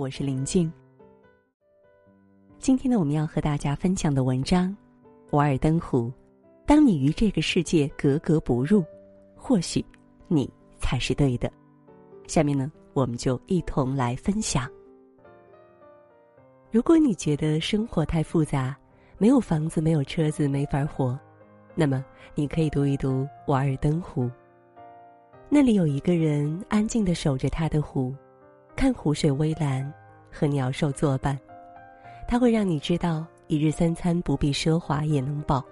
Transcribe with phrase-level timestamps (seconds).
[0.00, 0.72] 我是林静。
[2.58, 4.74] 今天呢，我们要和大家分享的文章
[5.36, 6.04] 《瓦尔登湖》。
[6.64, 8.82] 当你与这个世界格格不入，
[9.36, 9.84] 或许
[10.26, 11.52] 你才是对的。
[12.26, 14.66] 下面呢，我们就一同来分享。
[16.70, 18.74] 如果你觉得生活太复杂，
[19.18, 21.18] 没有房子，没有车子，没法活，
[21.74, 22.02] 那么
[22.34, 23.08] 你可以读一读
[23.48, 24.24] 《瓦尔登湖》。
[25.50, 28.14] 那里有一个人安静的守着他的湖，
[28.76, 29.92] 看湖水微蓝，
[30.32, 31.38] 和鸟兽作伴。
[32.26, 35.62] 它会让你知道，一日三餐不必奢华也能饱，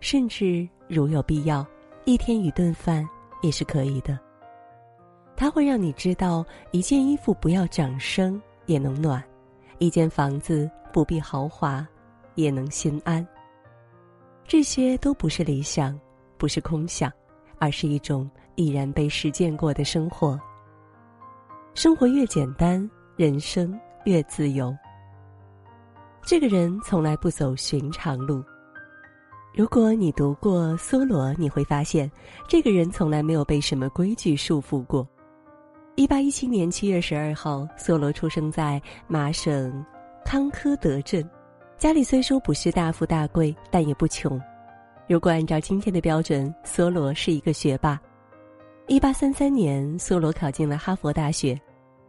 [0.00, 1.66] 甚至如有必要，
[2.04, 3.08] 一天一顿饭
[3.42, 4.18] 也是可以的。
[5.36, 9.22] 它会让你知道，一件衣服不要掌声也能暖，
[9.78, 11.86] 一间房子不必豪华
[12.36, 13.26] 也能心安。
[14.46, 15.98] 这些都不是理想，
[16.36, 17.10] 不是空想，
[17.58, 20.38] 而是一种已然被实践过的生活。
[21.74, 24.72] 生活越简单，人生越自由。
[26.22, 28.44] 这个人从来不走寻常路。
[29.52, 32.08] 如果你读过梭罗，你会发现，
[32.46, 35.06] 这个人从来没有被什么规矩束缚过。
[35.96, 39.84] 一八一七年七月十二号，梭罗出生在麻省
[40.24, 41.28] 康科德镇，
[41.76, 44.40] 家里虽说不是大富大贵，但也不穷。
[45.08, 48.00] 如果按照今天的标准，梭罗是一个学霸。
[48.86, 51.58] 一八三三年，梭罗考进了哈佛大学。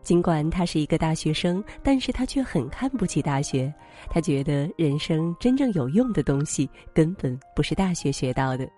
[0.02, 3.74] 尽管他是一个大学生，但是他却很看不起大学。
[4.10, 8.70] 他觉得人生真正有用的东西根本不是大学学到的。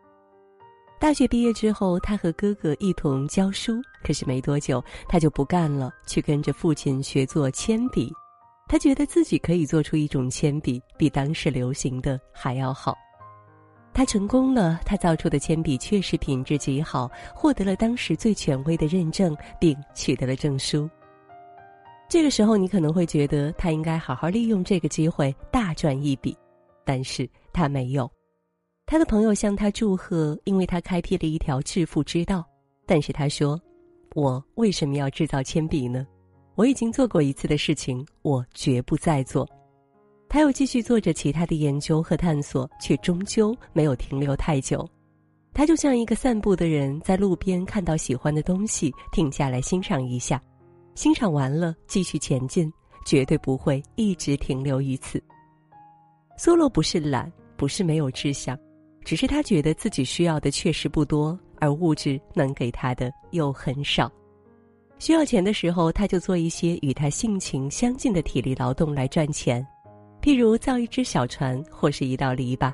[0.99, 8.13] 大学毕业之后，他和哥哥一同教书，可是没多久他就不干了，去跟着父亲学做铅笔。
[8.67, 12.95] 他觉得自己可以做出一种铅笔，比当时流行的还要好。
[13.97, 20.87] 他成功了，他造出的铅笔确实品质极好，获得了当时最权威的认证，并取得了证书。
[22.07, 26.37] 这个时候，你可能会觉得他应该好好利用这个机会大赚一笔，
[26.85, 28.07] 但是他没有。
[28.85, 32.45] 他的朋友向他祝贺，因为他开辟了一条致富之道。
[32.85, 33.59] 但是他说
[34.13, 36.05] ：“我为什么要制造铅笔呢？
[36.53, 39.49] 我已经做过一次的事情，我绝不再做。”
[40.29, 44.87] 他又继续做着其他的研究和探索，却终究没有停留太久。
[45.53, 50.41] 他就像一个散步的人，在路边看到喜欢的东西，停下来欣赏一下。
[50.93, 52.71] 欣赏完了，继续前进，
[53.05, 55.21] 绝对不会一直停留于此。
[56.37, 58.55] 梭罗不是懒，不是没有志向，
[59.03, 64.11] 只是他觉得自己需要的确实不多，而物质能给他的又很少。
[64.99, 69.65] 需要钱的时候，他就做一些与他性情相近的体力劳动来赚钱，
[70.27, 72.69] 譬如造一只小船，或是一道篱笆，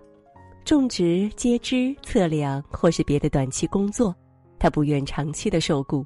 [0.66, 4.12] 种植、接枝、测量，或是别的短期工作。
[4.58, 6.04] 他不愿长期的受雇。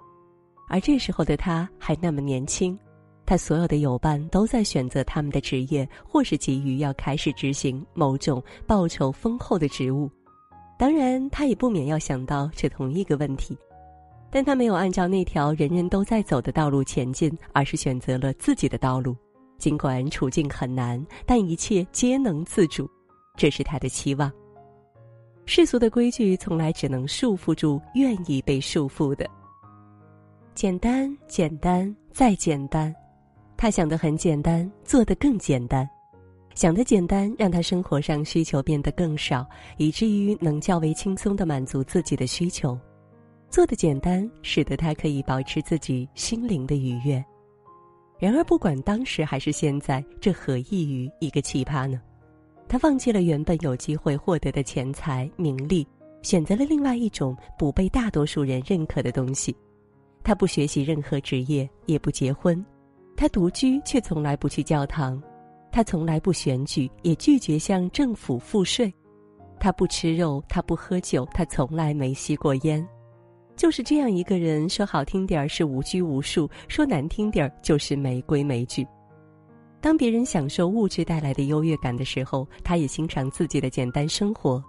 [0.68, 2.78] 而这时候的他还那么年轻，
[3.26, 10.12] 他所有的友伴都在选择他们的职业，或是急于要开始执行某种报酬丰厚的职务。
[10.78, 13.58] 当然，他也不免要想到这同一个问题，
[14.30, 19.16] 但他没有按照那条人人都在走的道路前进，而是选择了自己的道路。
[19.58, 22.90] 尽管处境很难，但一切皆能自主，
[23.36, 24.32] 这是他的期望。
[25.46, 29.26] 世俗的规矩从来只能束缚住愿意被束缚的。
[30.54, 32.94] 简单，简单，再简单。
[33.56, 35.90] 他想的很简单，做的更简单。
[36.54, 39.48] 想的简单，让他生活上需求变得更少，
[39.78, 42.78] 以至于能较为轻松的满足自己的需求。
[43.50, 47.24] 做的简单，使得他可以保持自己心灵的愉悦。
[48.20, 52.02] 然而，不管当时还是现在，这何异于一个奇葩呢？
[52.68, 55.88] 他放弃了原本有机会获得的钱财名利，
[56.24, 59.56] 选择了另外一种不被大多数人认可的东西。
[60.24, 62.66] 他不学习任何职业，也不结婚，
[63.16, 65.22] 他独居却从来不去教堂，
[65.72, 68.94] 他从来不选举，也拒绝向政府付税，
[69.60, 72.86] 他不吃肉，他不喝酒，他从来没吸过烟。
[73.58, 78.88] 就是这样一个人，说好听点儿是无拘无束，说难听点儿就是没规没矩。
[79.82, 84.64] 当别人享受物质带来的优越感的时候，他也欣赏自己的简单生活，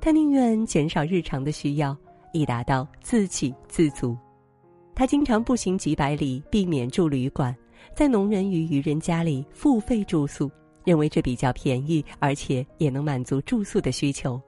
[0.00, 1.96] 他宁愿减少日常的需要，
[2.32, 4.16] 以达到自给自足。
[4.94, 7.56] 他经常步行几百里，避免住旅馆，
[7.94, 10.50] 在农人与渔人家里付费住宿，
[10.84, 14.40] 认为这比较便宜，而且也能满足住宿的需求。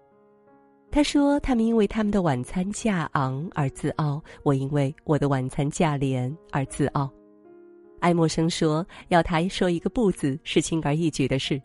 [0.94, 7.10] 他说：“他们因为他们的晚餐价昂而自傲，我因为我的晚餐价廉而自傲。”
[7.98, 11.60] 爱默生说：“要他说一个不字是轻而易举的事。”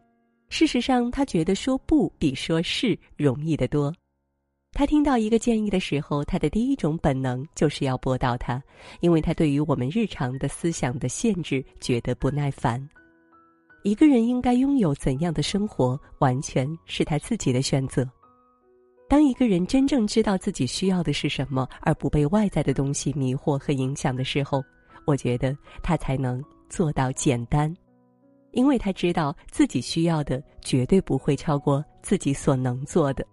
[0.50, 3.94] 事实上，他觉得说不比说是容易得多。
[4.72, 8.60] 他听到一个建议的时候，他的第一种本能就是要驳倒他，
[9.00, 12.84] 因为他对于我们日常的思想的限制觉得不耐烦。
[13.84, 18.10] 一个人应该拥有怎样的生活，完全是他自己的选择。
[19.10, 24.64] 当一个人真正知道自己需要的是什么，而不被外在的东西迷惑和影响的时候，
[25.04, 27.76] 我觉得他才能做到简单，
[28.52, 33.26] 因为他知道自己需要的绝对不会超过自己所能做的。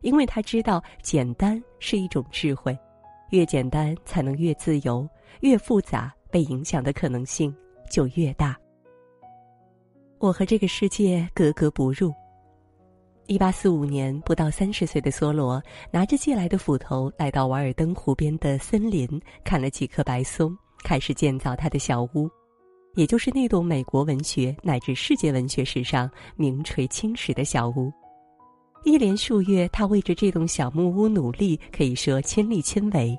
[0.00, 2.74] 因为他知道简单是一种智慧，
[3.28, 5.06] 越简单才能越自由，
[5.40, 7.54] 越复杂被影响的可能性
[7.90, 8.58] 就越大。
[10.18, 12.10] 我和这个世界格格不入。
[13.30, 15.62] 一八四五年，不到三十岁的梭罗
[15.92, 19.08] 拿着借来的斧头来到瓦尔登湖边的森林，
[19.44, 22.28] 砍了几棵白松，开始建造他的小屋，
[22.96, 27.92] 也就是那栋美国文学乃至世界文学史上名垂青史的小屋。
[28.82, 33.16] 一连数月，他为着这栋小木屋努力，可以说亲力亲为。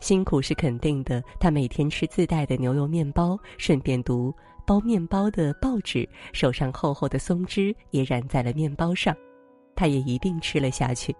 [0.00, 4.34] 辛苦是肯定的，他每天吃自带的牛油面包，顺便读
[4.66, 9.16] 包面包的报纸，手上厚厚的松脂也染在了面包上，
[9.74, 11.14] 他也一并吃了下去。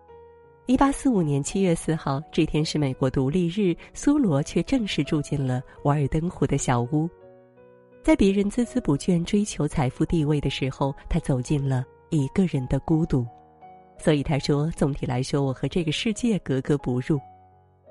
[0.67, 7.09] 一八四五年七月四号，这天是美国独立日，苏罗却正式住进了瓦尔登湖的小屋。
[8.03, 13.27] 在别人孜孜不倦追求财富地位的时候，他走进了一个人的孤独。
[13.99, 17.21] 所以他说：“总体来说，我和这个世界格格不入。”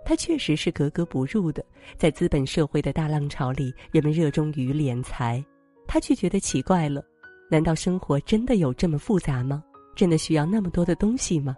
[0.06, 1.64] 他确实是格格不入的。
[1.98, 5.44] 在资本社会的大浪潮里，人们热衷于敛财，
[5.88, 7.04] 他却觉得奇怪了：
[7.50, 9.64] 难道生活真的有这么复杂吗？
[9.96, 11.56] 真的需要那么多的东西吗？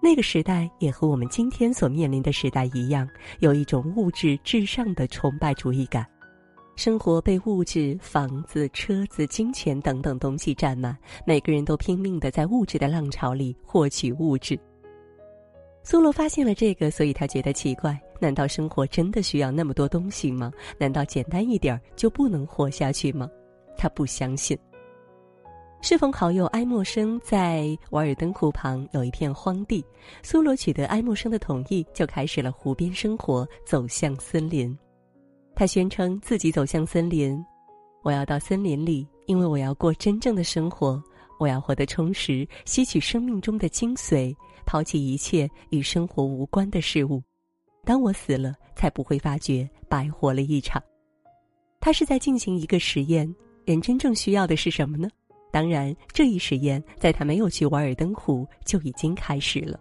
[0.00, 3.08] 那个时代也和我们今天所面临的时代一样，
[3.40, 6.06] 有一种物质至上的崇拜主义感。
[6.76, 10.96] 生活被物质、房子、车子、金钱等等东西占满，
[11.26, 14.56] 每个人都拼命的在物质的浪潮里获取物质。
[15.90, 20.52] 苏罗发现了这个，所以他觉得奇怪：难道生活真的需要那么多东西吗？
[20.76, 23.26] 难道简单一点就不能活下去吗？
[23.74, 24.54] 他不相信。
[25.80, 29.82] 适逢好友埃默生在瓦尔登湖旁有一片荒地，
[30.22, 34.78] 苏罗取得埃默生的同意，就开始了湖边生活，走向森林。
[35.54, 37.42] 他宣称自己走向森林，
[38.02, 41.02] 我要到森林里，因为我要过真正的生活，
[41.40, 44.36] 我要活得充实，吸取生命中的精髓，
[44.68, 47.22] 抛弃一切与生活无关的事物。
[47.86, 50.82] 当我死了，才不会发觉白活了一场。
[51.80, 53.34] 他是在进行一个实验，
[53.64, 55.08] 人真正需要的是什么呢？
[55.50, 59.80] 当然，这一实验在他没有去瓦尔登湖就已经开始了。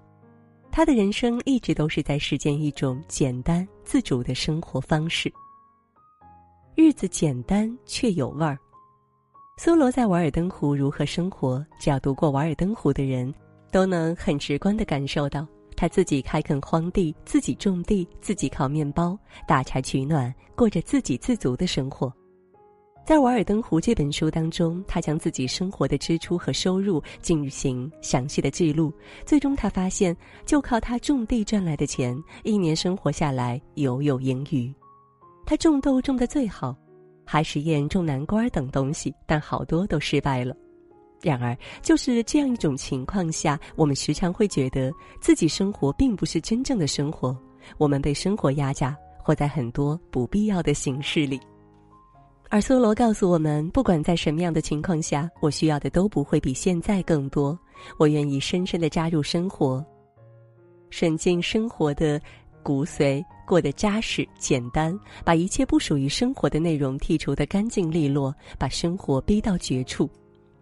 [0.72, 5.30] 他的人生一直都是在实践一种简单自主的生活方式。
[6.76, 8.58] 日子简单却有味儿。
[9.58, 11.66] 苏罗在瓦尔登湖如何生活？
[11.78, 13.34] 只要读过《瓦尔登湖》的人，
[13.78, 19.16] 都能很直观的感受到，他自己开垦荒地，自己种地，自己烤面包、
[19.48, 22.12] 打柴取暖，过着自给自足的生活。
[23.06, 28.92] 在《瓦尔登湖》这本书当中，他将自己生活的支出和收入进行详细的记录。
[29.28, 34.74] 最终，他发现，就靠他种地赚来的钱，一年生活下来犹有盈余。
[35.46, 36.76] 他种豆种的最好，
[37.24, 40.56] 还实验种南瓜等东西，但好多都失败了。
[41.22, 47.36] 然而，就是这样一种情况下，我们时常会觉得自己生活并不是真正的生活，
[47.78, 51.40] 我们被生活压榨，活在很多不必要的形式里。
[52.50, 57.58] 而梭罗告诉我们，不管在什么样的情况下，我需要的都不会比现在更多。
[57.98, 59.86] 我愿意深深的扎入生活，
[60.90, 62.22] 渗进生活的。
[62.64, 64.94] 骨髓过得扎实简单，
[65.24, 70.10] 把一切不属于生活的内容剔除的干净利落，把生活逼到绝处，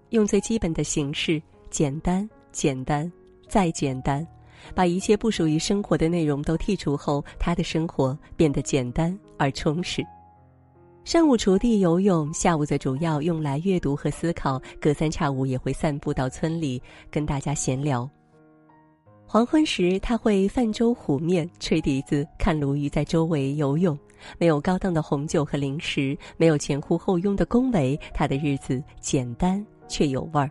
[0.10, 3.12] 用最基本的形式，简单简单
[3.48, 4.26] 再简单，
[4.74, 10.06] 把一切不属于生活的内容都剔除后，他的生活变得简单而充实。
[11.04, 16.82] 上午锄地游泳，下午则主要用来阅读和思考，隔三差五也会散步到村里
[17.12, 18.10] 跟大家闲聊。
[19.28, 23.98] 黄昏时，他会泛舟湖面，吹笛子，看鲈鱼在周围游泳。
[24.40, 30.50] 没有高档的红酒和零食，没有前呼后拥的恭维，他的日子简单却有味儿。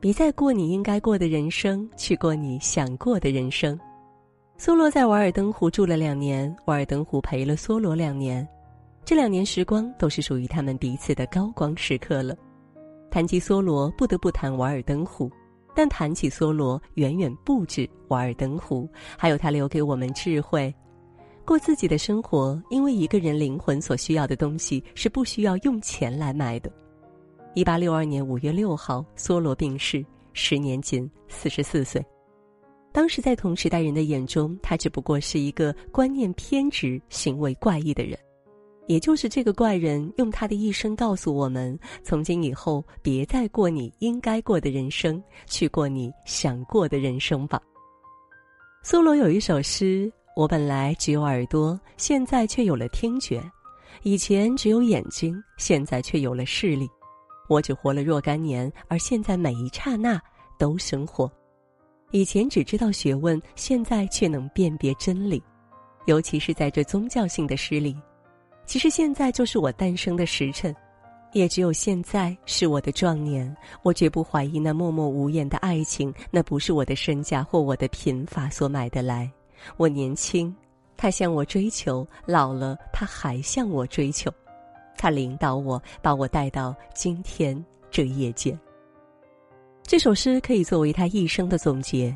[0.00, 3.78] 别再过你应该过的人生，去过你想过的人生。
[4.58, 8.46] 梭罗在瓦尔登湖住了两年，瓦尔登湖陪了梭罗两年，
[9.04, 12.36] 这两年时光都是属于他们彼此的高光时刻了。
[13.10, 15.30] 谈及梭罗，不得不谈瓦尔登湖。
[15.74, 20.74] 但谈起梭罗，远远不止瓦尔登湖，还有他留给我们智慧。
[21.44, 26.70] 过自己的生活，因为一个人灵魂所需要的东西是不需要用钱来买的。
[27.58, 32.00] 一八六二年五月六号，梭罗病逝，时年仅四十四岁。
[32.92, 38.16] 当时在同时代人的眼中，他只不过是一个观念偏执、行为怪异的人。
[38.86, 47.60] 也就是这个怪人，用他的一生告诉我们：从今以后，别再过你应该过的人生，去过你想过的人生吧。
[48.84, 53.40] 苏罗有一首诗：“我本来只有耳朵，现在却有了听觉；
[54.04, 56.88] 以前只有眼睛，现在却有了视力。
[57.48, 60.20] 我只活了若干年，而现在每一刹那
[60.58, 61.30] 都生活。
[62.12, 65.42] 以前只知道学问，现在却能辨别真理。
[66.06, 67.96] 尤其是在这宗教性的诗里。”
[68.64, 70.74] 其实现在就是我诞生的时辰，
[71.32, 73.56] 也只有现在是我的壮年。
[73.82, 79.30] 我绝不怀疑那默默无言的爱情，那不是我的身价或我的贫乏所买得来。
[79.78, 80.54] 我年轻，
[80.98, 84.30] 他向我追求；老了，他还向我追求。
[84.98, 88.58] 他领导我，把我带到今天这夜间。
[89.82, 92.14] 这首诗可以作为他一生的总结。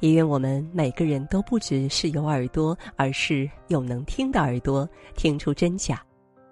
[0.00, 4.86] 也愿我们每个人都不只是有耳朵，而是有能听的耳朵，
[5.16, 5.96] 听出真假；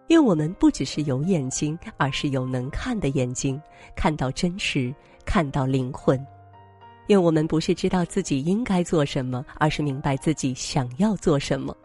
[0.06, 3.60] 愿我们不只是有眼睛，而是有能看的眼睛，
[3.94, 4.94] 看到真实，
[5.26, 6.18] 看到灵魂。
[7.08, 11.76] 愿我们不是知道自己应该做什么，而是明白自己想要做什么。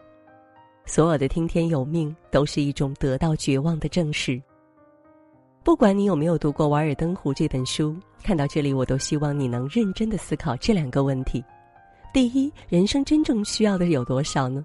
[0.88, 4.40] 所有的听天由命，都是一种得到绝望的证实。
[5.62, 11.44] 不管你有没有读过《瓦尔登湖》这本书，看到这里，我都希望你能认真的思考这两个问题。
[12.10, 14.64] 第一，人生真正需要的有多少呢？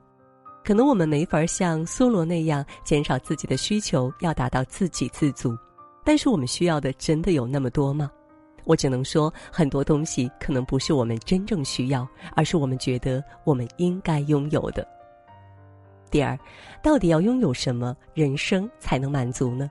[0.63, 5.53] 可能我们没法像梭罗那样减少自己的需求，要达到自给自足。
[6.05, 8.09] 但是我们需要的真的有那么多吗？
[8.63, 14.87] 我只能说，很多东西可能不是我们真正需要，而是我们觉得我们应该拥有的。
[16.13, 16.37] 第二，
[16.83, 19.67] 到底要拥有什么，人生才能满足呢？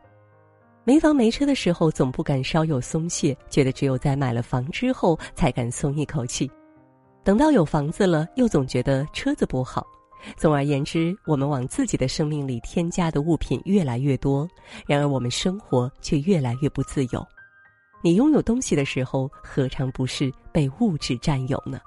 [0.83, 6.51] 没房没车的时候，总不敢稍有松懈，觉得只有在买了房之后，才敢松一口气。
[7.23, 9.87] 等到有房子了，又总觉得车子不好。
[10.37, 14.49] 总而言之，我们往自己的生命里添加的物品越来越多，
[14.85, 17.25] 然而我们生活却越来越不自由。
[18.03, 21.79] 你拥有东西的时候，何尝不是被物质占有呢？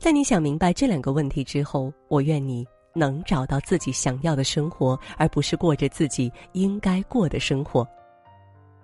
[0.00, 7.86] 在你想明白这两个问题之后，我愿你能找到自己想要的生活，而不是过着自己应该过的生活。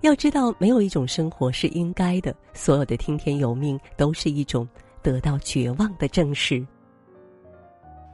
[0.00, 4.66] 要知道，没有一种生活是应该的，所有的听天由命都是一种。
[5.02, 6.66] 得到绝望的证实。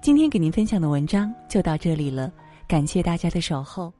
[0.02, 2.30] 今天给您分享的文章就到这里了，
[2.68, 3.90] 感谢大家的守候。